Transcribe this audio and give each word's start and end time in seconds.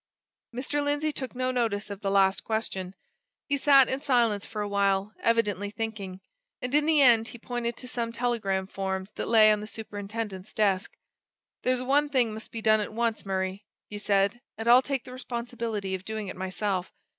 Mr. 0.51 0.83
Lindsey 0.83 1.11
took 1.11 1.35
no 1.35 1.51
notice 1.51 1.91
of 1.91 2.01
the 2.01 2.09
last 2.09 2.43
question. 2.43 2.95
He 3.45 3.55
sat 3.55 3.87
in 3.87 4.01
silence 4.01 4.43
for 4.47 4.63
a 4.63 4.67
while, 4.67 5.13
evidently 5.21 5.69
thinking. 5.69 6.21
And 6.59 6.73
in 6.73 6.87
the 6.87 7.03
end 7.03 7.27
he 7.27 7.37
pointed 7.37 7.77
to 7.77 7.87
some 7.87 8.11
telegram 8.11 8.65
forms 8.65 9.11
that 9.13 9.27
lay 9.27 9.51
on 9.51 9.61
the 9.61 9.67
superintendent's 9.67 10.53
desk. 10.53 10.93
"There's 11.61 11.83
one 11.83 12.09
thing 12.09 12.33
must 12.33 12.51
be 12.51 12.63
done 12.63 12.79
at 12.81 12.91
once, 12.91 13.27
Murray," 13.27 13.63
he 13.91 13.99
said; 13.99 14.41
"and 14.57 14.67
I'll 14.67 14.81
take 14.81 15.03
the 15.03 15.13
responsibility 15.13 15.93
of 15.93 16.03
doing 16.03 16.29
it 16.29 16.35
myself. 16.35 16.91